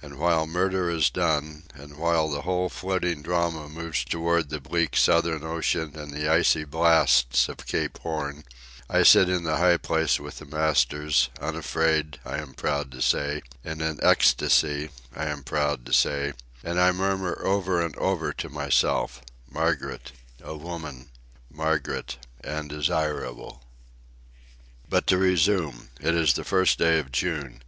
[0.00, 4.96] And while murder is done, and while the whole floating drama moves toward the bleak
[4.96, 8.44] southern ocean and the icy blasts of Cape Horn,
[8.88, 13.42] I sit in the high place with the masters, unafraid, I am proud to say,
[13.62, 16.32] in an ecstasy, I am proud to say,
[16.64, 20.12] and I murmur over and over to myself—Margaret,
[20.42, 21.10] a woman;
[21.50, 23.62] Margaret, and desirable.
[24.88, 25.90] But to resume.
[26.00, 27.60] It is the first day of June.